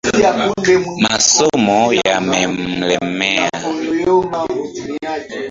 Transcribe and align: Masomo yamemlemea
Masomo 1.03 1.79
yamemlemea 2.05 3.45